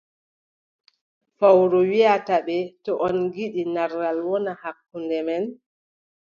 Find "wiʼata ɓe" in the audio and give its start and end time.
1.91-2.57